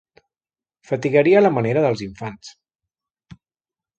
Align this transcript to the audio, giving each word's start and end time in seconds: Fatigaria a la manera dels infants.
Fatigaria 0.91 1.37
a 1.41 1.43
la 1.43 1.51
manera 1.59 1.85
dels 1.85 2.03
infants. 2.07 2.51